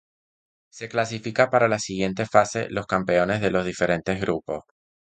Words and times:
Se 0.71 0.89
clasifica 0.89 1.51
para 1.51 1.67
la 1.67 1.77
siguiente 1.77 2.25
fase 2.25 2.65
los 2.71 2.87
campeones 2.87 3.39
de 3.39 3.51
los 3.51 3.63
diferentes 3.63 4.19
grupos. 4.19 4.61